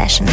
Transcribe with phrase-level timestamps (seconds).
[0.00, 0.26] Session.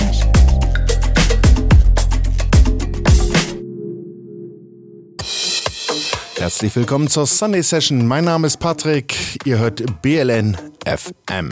[6.38, 8.07] Herzlich willkommen zur Sunday Session.
[8.07, 9.16] Mein Name ist Patrick.
[9.43, 11.49] Ihr hört BLN FM.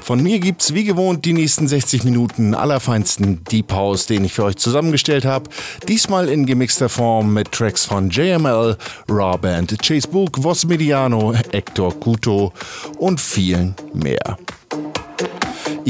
[0.00, 4.44] Von mir gibt's wie gewohnt die nächsten 60 Minuten allerfeinsten Deep House, den ich für
[4.44, 5.50] euch zusammengestellt habe.
[5.86, 8.78] Diesmal in gemixter Form mit Tracks von JML,
[9.10, 12.54] Raw Band, Chase Book, Vos Mediano, Hector Kuto
[12.98, 14.38] und vielen mehr.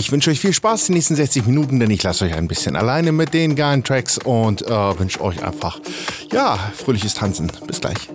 [0.00, 2.74] Ich wünsche euch viel Spaß die nächsten 60 Minuten, denn ich lasse euch ein bisschen
[2.74, 5.78] alleine mit den geilen Tracks und äh, wünsche euch einfach,
[6.32, 7.52] ja, fröhliches Tanzen.
[7.66, 8.08] Bis gleich.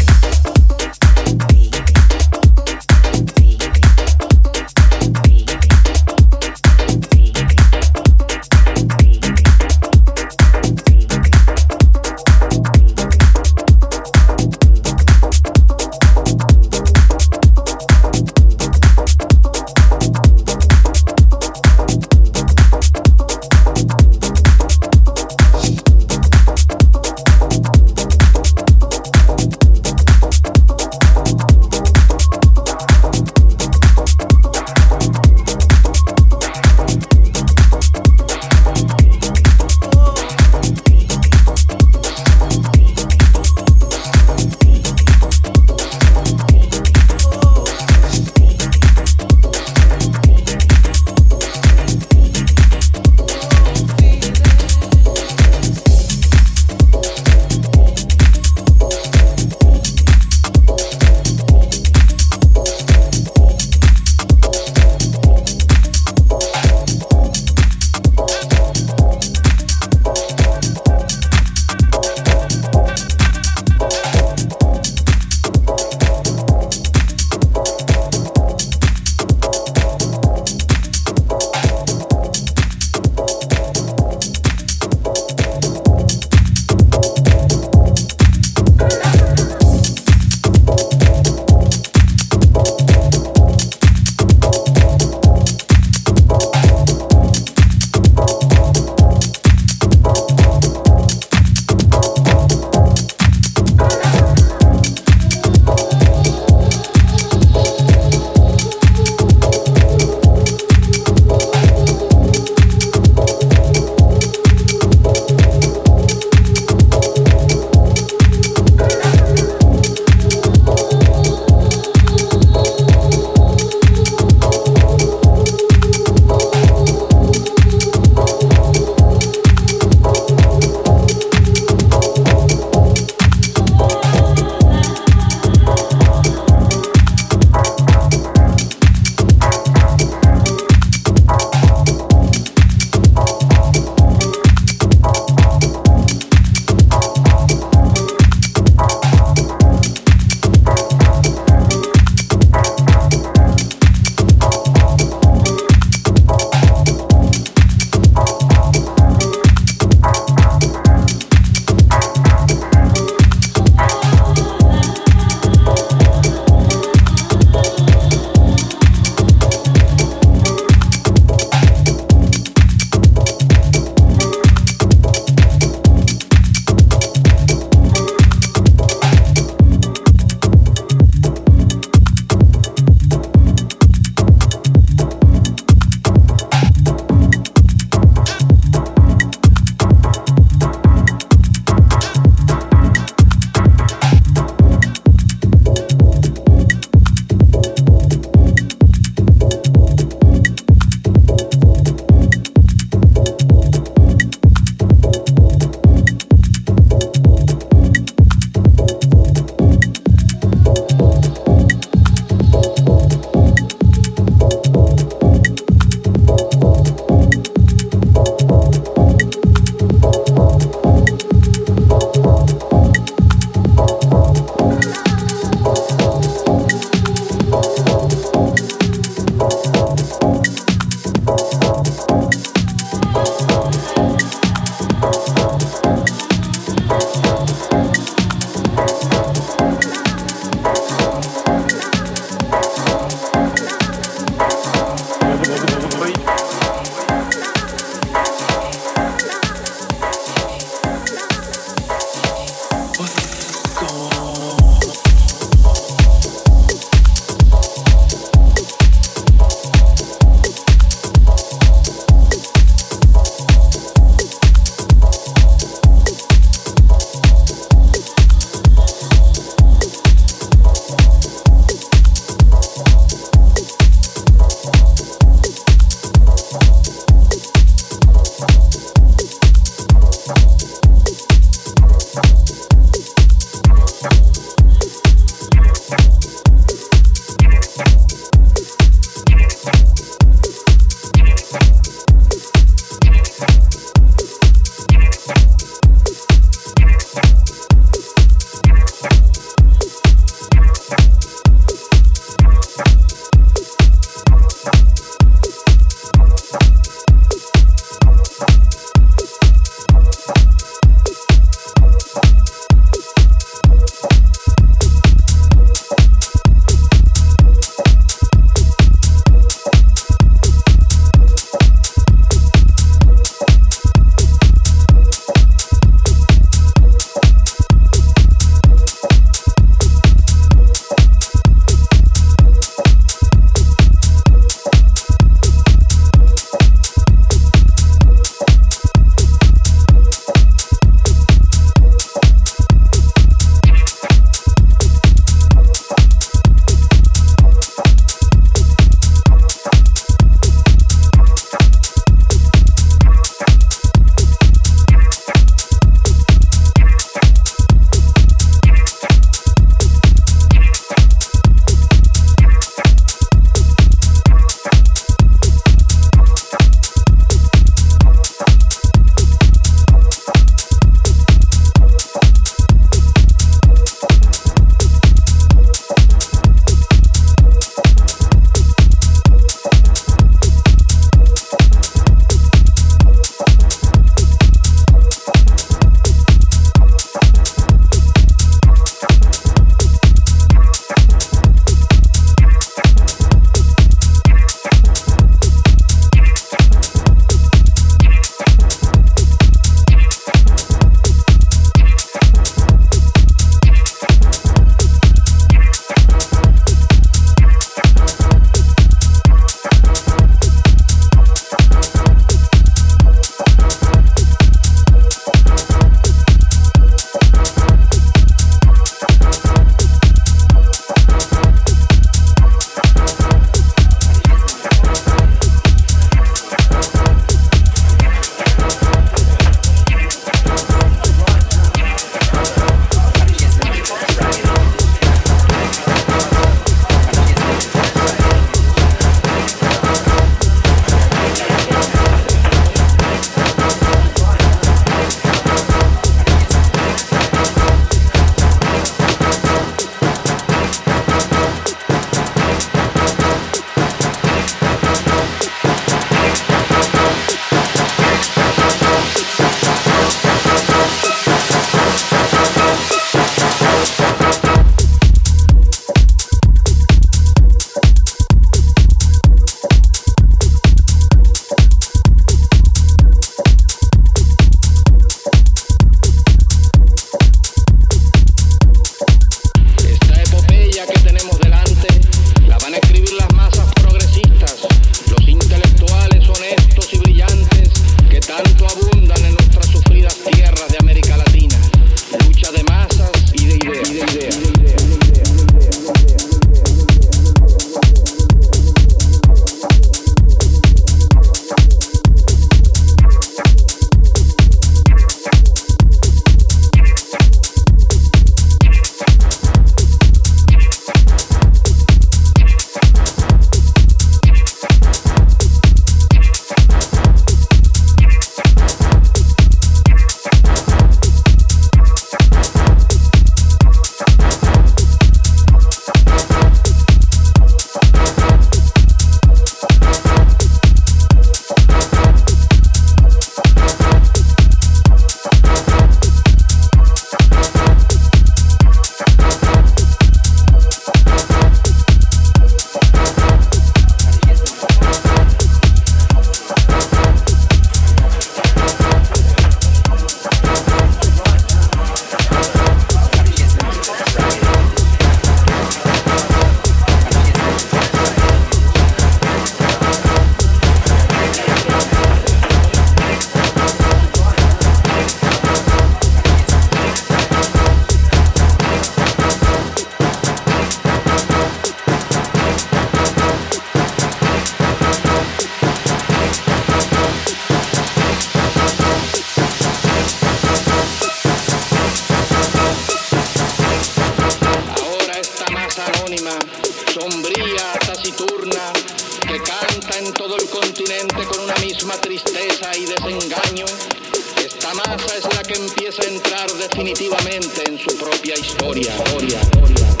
[597.09, 600.00] en su propia historia.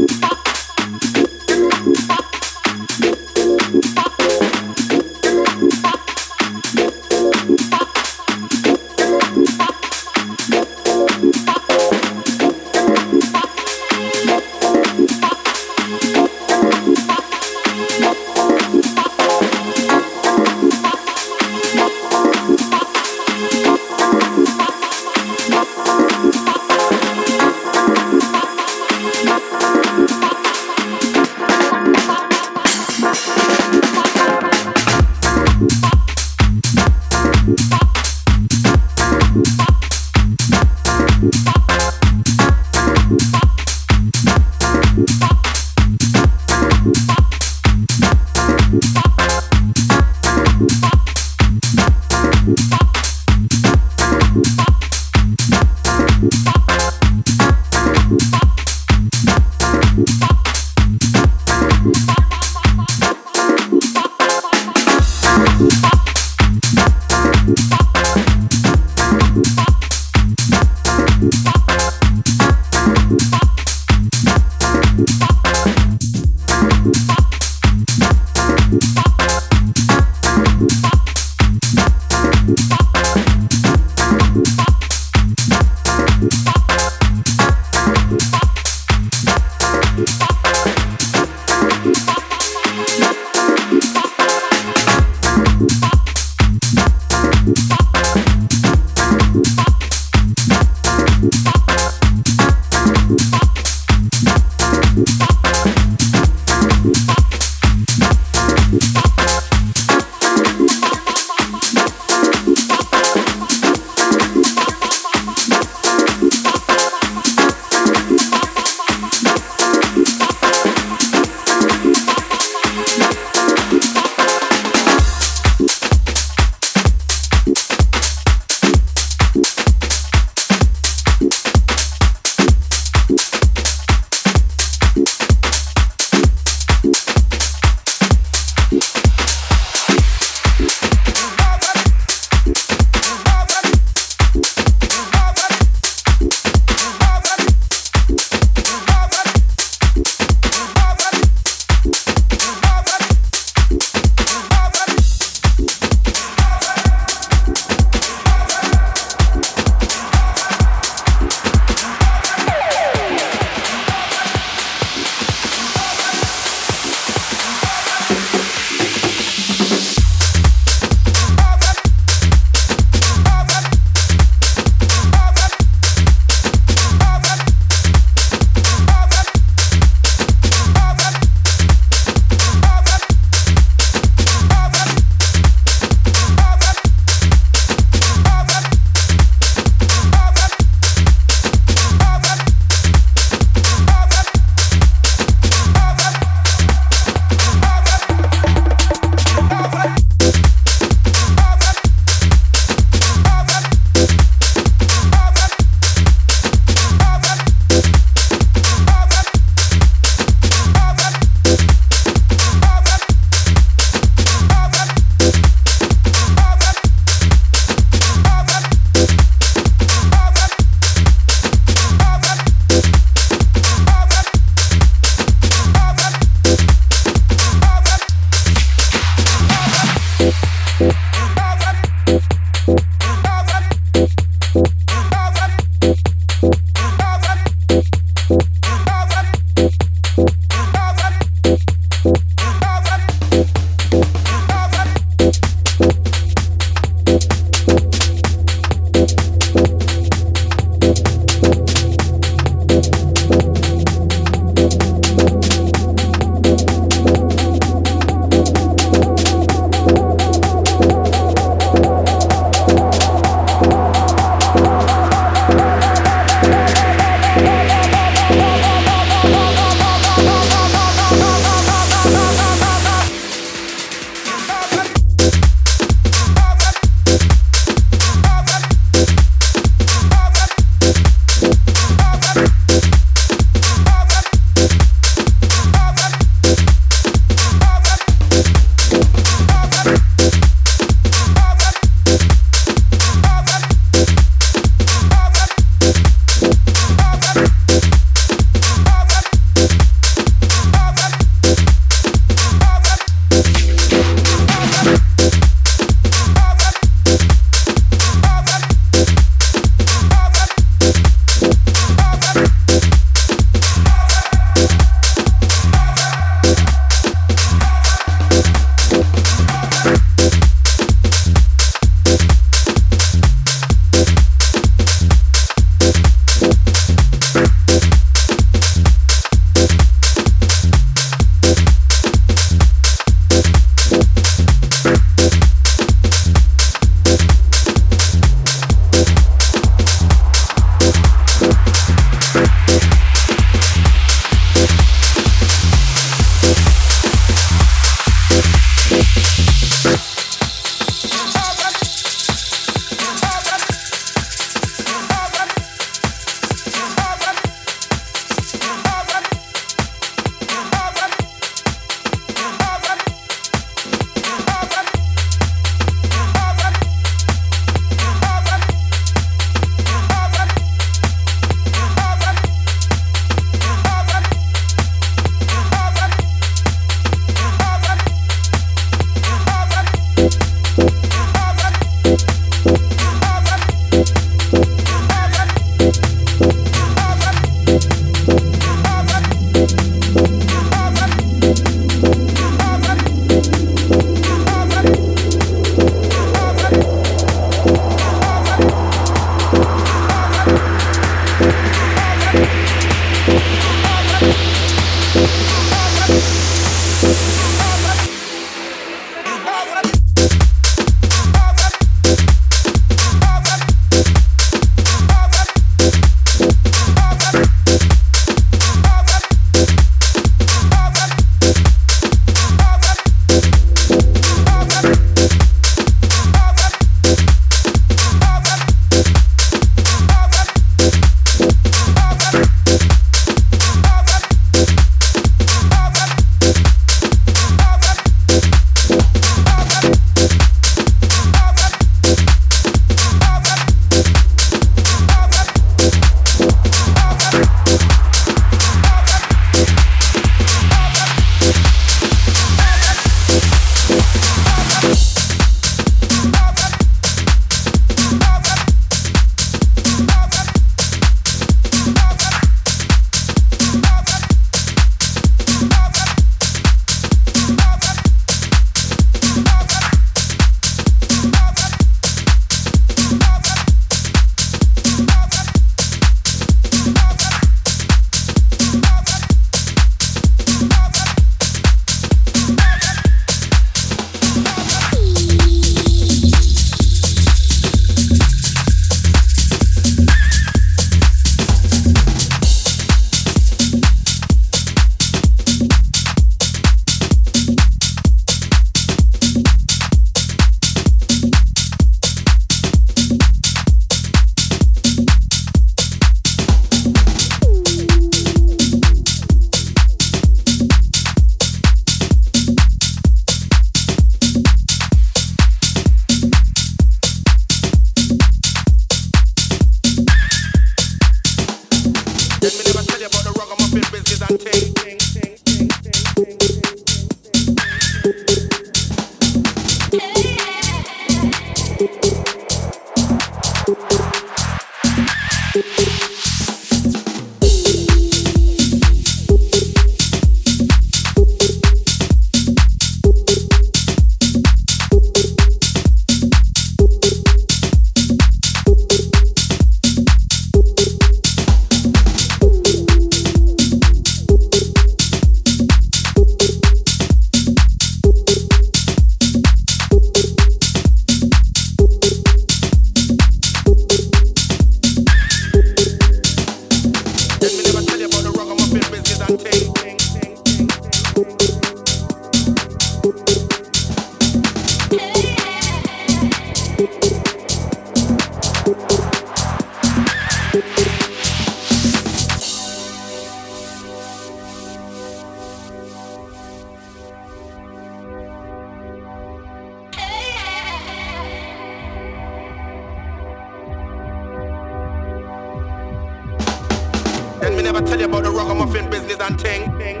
[597.73, 600.00] Never tell you about the ragamuffin business and thing.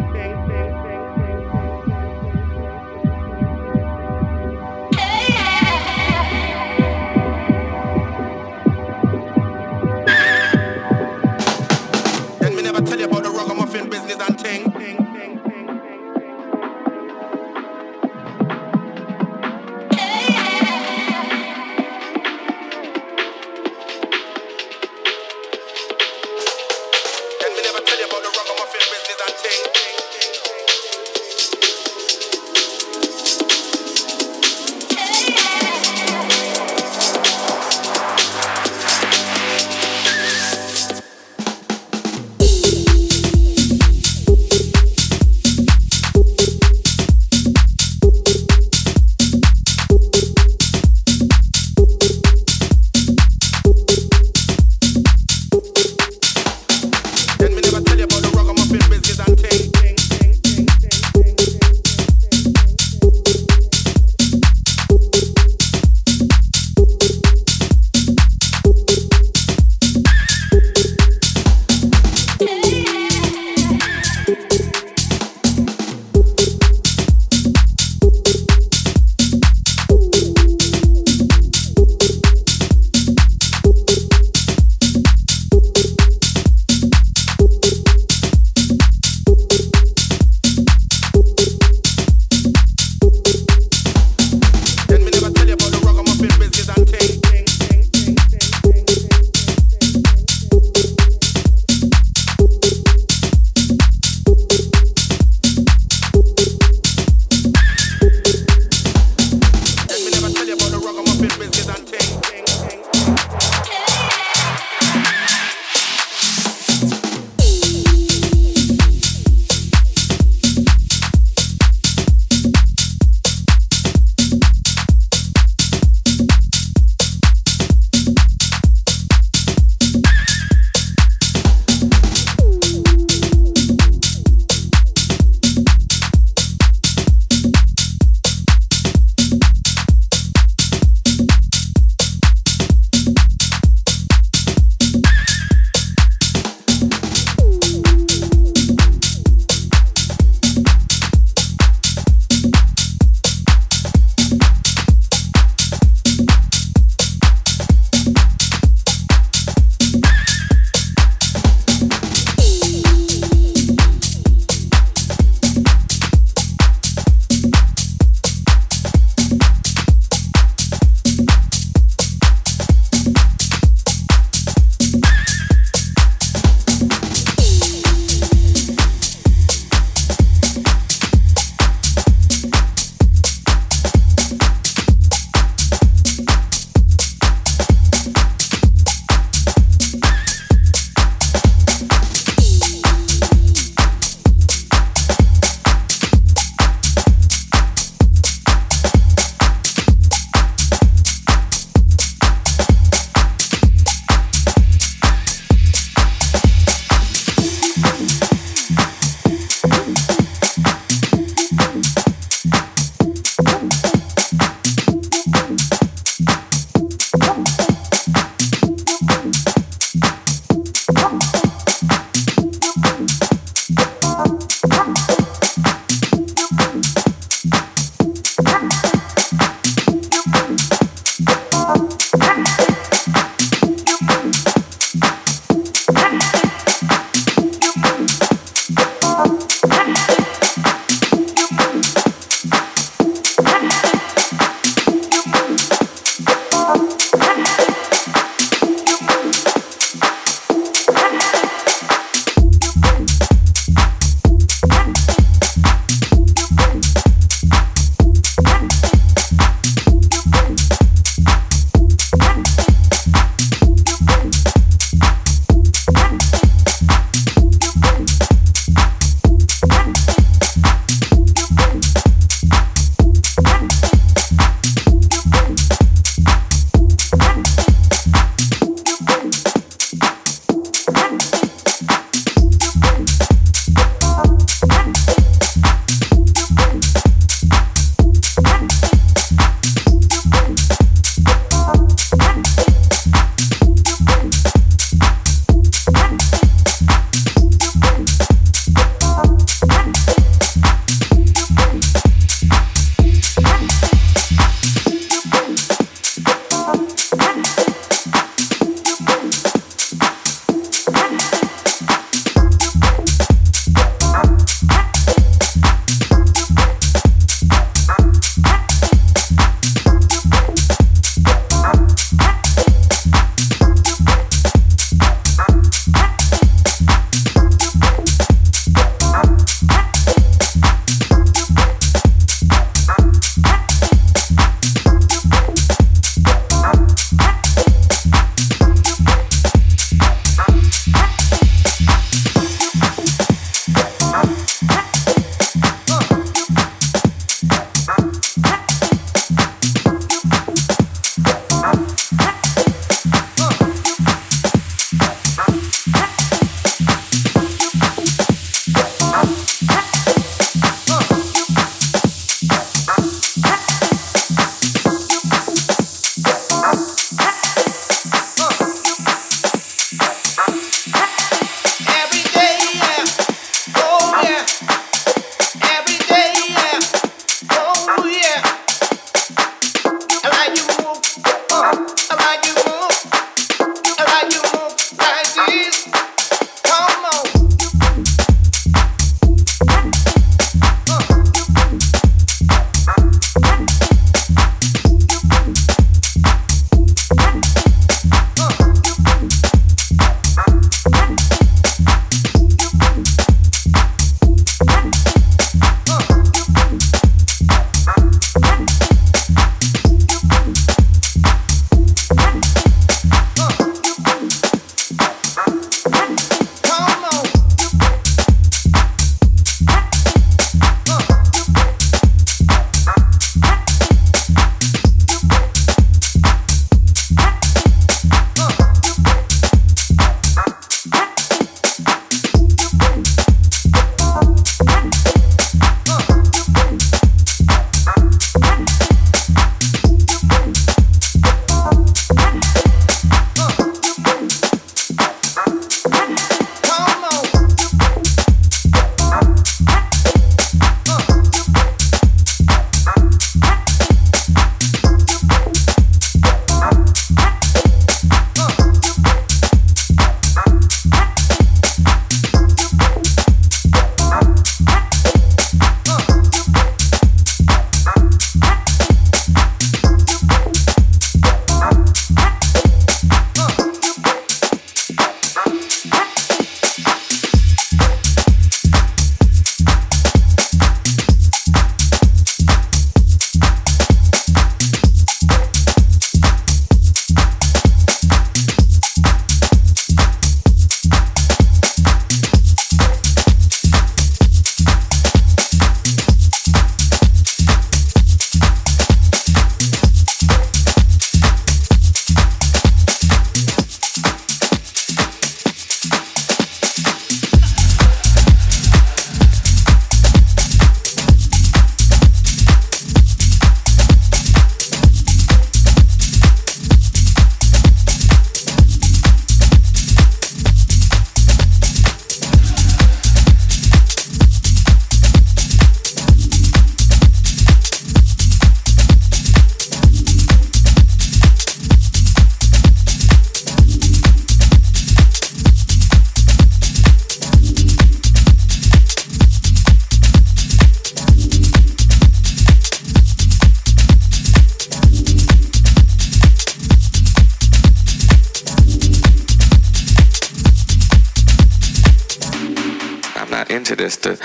[553.59, 554.17] This to,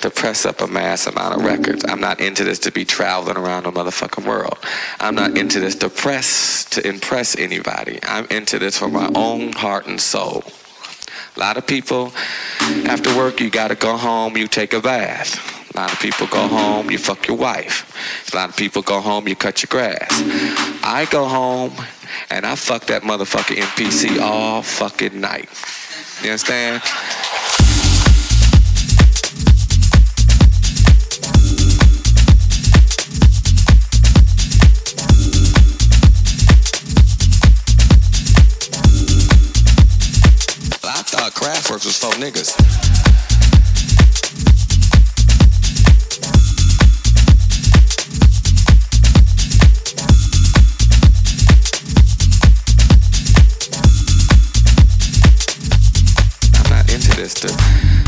[0.00, 1.84] to press up a mass amount of records.
[1.86, 4.58] I'm not into this to be traveling around the motherfucking world.
[5.00, 7.98] I'm not into this to press to impress anybody.
[8.02, 10.44] I'm into this for my own heart and soul.
[11.36, 12.12] A lot of people,
[12.86, 15.56] after work, you gotta go home, you take a bath.
[15.74, 18.32] A lot of people go home, you fuck your wife.
[18.32, 20.08] A lot of people go home, you cut your grass.
[20.82, 21.72] I go home
[22.30, 25.48] and I fuck that motherfucker MPC all fucking night.
[26.22, 26.82] You understand?
[41.78, 42.88] Kraftwerk was for niggas.
[57.16, 57.48] this to,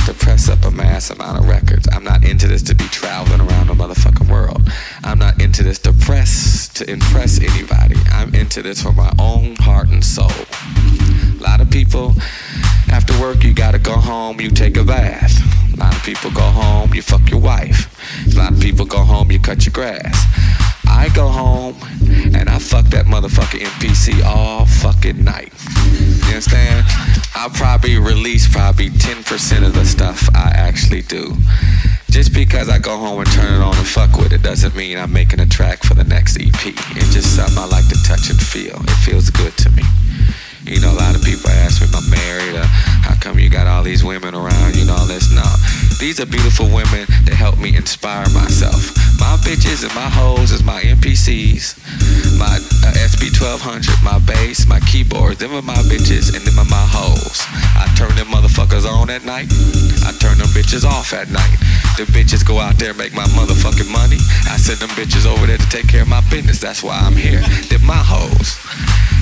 [0.06, 1.88] to press up a mass amount of records.
[1.92, 4.62] I'm not into this to be traveling around the motherfucking world.
[5.10, 7.96] I'm not into this to press, to impress anybody.
[8.12, 10.30] I'm into this for my own heart and soul.
[10.30, 12.14] A lot of people,
[12.92, 15.32] after work, you gotta go home, you take a bath.
[15.74, 17.90] A lot of people go home, you fuck your wife.
[18.32, 20.69] A lot of people go home, you cut your grass.
[20.90, 21.76] I go home
[22.34, 25.52] and I fuck that motherfucking MPC all fucking night.
[25.94, 26.84] You understand?
[27.34, 31.36] I'll probably release probably 10% of the stuff I actually do.
[32.10, 34.98] Just because I go home and turn it on and fuck with it doesn't mean
[34.98, 36.60] I'm making a track for the next EP.
[36.96, 38.76] It's just something I like to touch and feel.
[38.82, 39.84] It feels good to me.
[40.70, 43.50] You know, a lot of people ask me if I'm married or how come you
[43.50, 45.34] got all these women around, you know, all this.
[45.34, 45.42] No.
[45.98, 48.94] These are beautiful women that help me inspire myself.
[49.18, 51.74] My bitches and my hoes is my MPCs,
[52.38, 52.54] my
[52.86, 55.40] uh, SP1200, my bass, my keyboards.
[55.40, 57.42] Them are my bitches and them are my hoes.
[57.74, 59.50] I turn them motherfuckers on at night.
[60.06, 61.58] I turn them bitches off at night.
[61.98, 64.22] The bitches go out there and make my motherfucking money.
[64.46, 66.60] I send them bitches over there to take care of my business.
[66.60, 67.42] That's why I'm here.
[67.68, 68.54] They're my hoes.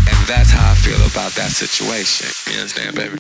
[0.09, 2.29] And that's how I feel about that situation.
[2.53, 3.19] You understand, baby?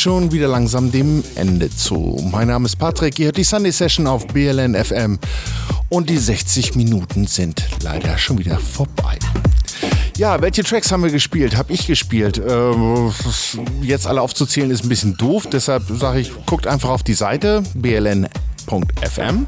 [0.00, 2.26] Schon wieder langsam dem Ende zu.
[2.32, 5.18] Mein Name ist Patrick, ihr hört die Sunday Session auf BLN FM
[5.90, 9.18] und die 60 Minuten sind leider schon wieder vorbei.
[10.16, 11.54] Ja, welche Tracks haben wir gespielt?
[11.54, 12.38] Hab ich gespielt.
[12.38, 12.72] Äh,
[13.82, 17.62] jetzt alle aufzuzählen ist ein bisschen doof, deshalb sage ich, guckt einfach auf die Seite
[18.60, 19.46] bln.fm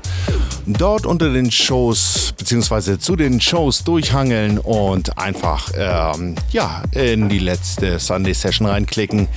[0.67, 7.39] dort unter den Shows beziehungsweise zu den Shows durchhangeln und einfach ähm, ja, in die
[7.39, 9.29] letzte Sunday Session reinklicken.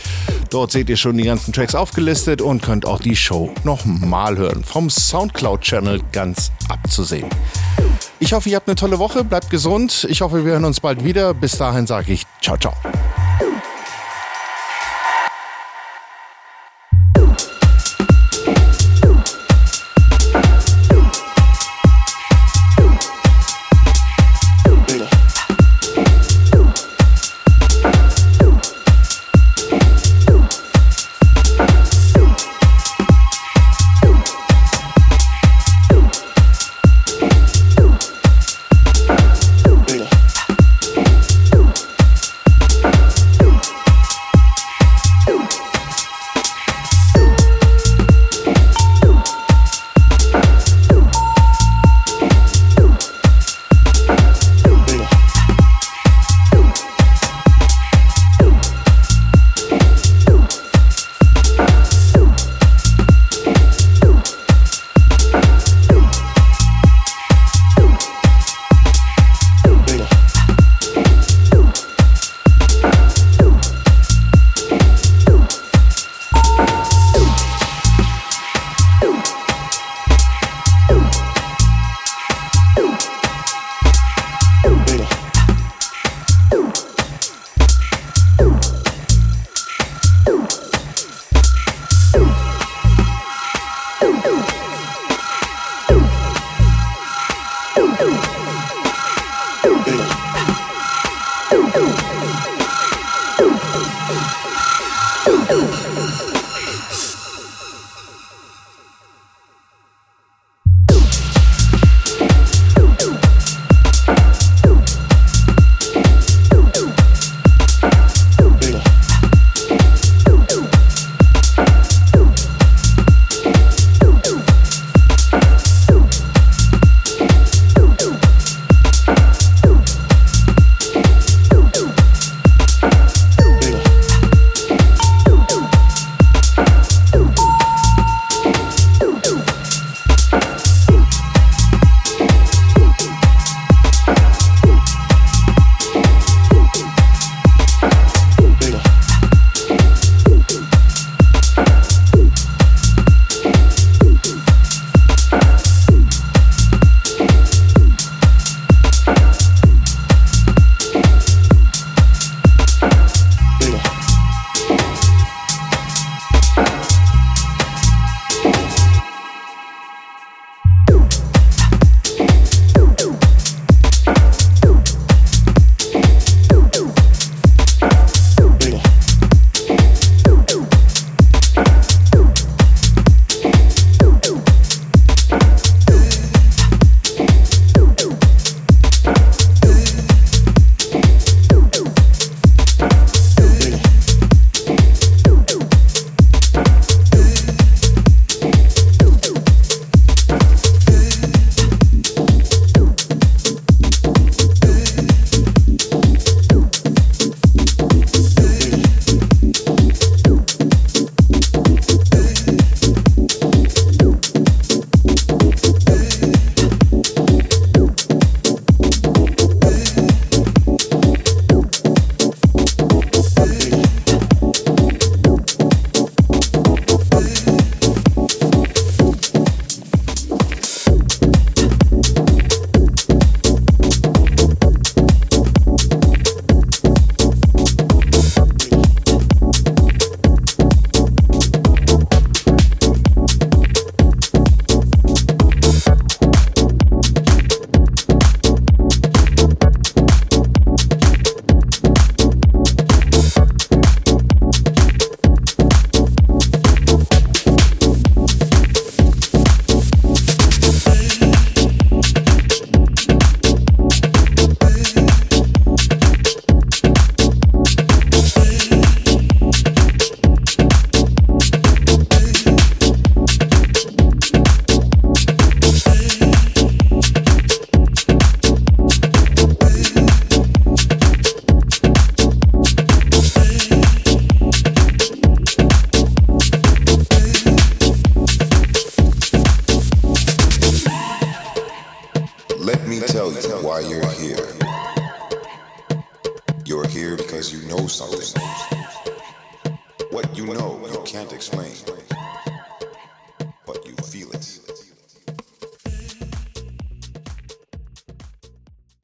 [0.50, 4.64] Dort seht ihr schon die ganzen Tracks aufgelistet und könnt auch die Show nochmal hören.
[4.64, 7.30] Vom Soundcloud-Channel ganz abzusehen.
[8.20, 10.08] Ich hoffe, ihr habt eine tolle Woche, bleibt gesund.
[10.10, 11.34] Ich hoffe, wir hören uns bald wieder.
[11.34, 12.74] Bis dahin sage ich ciao, ciao.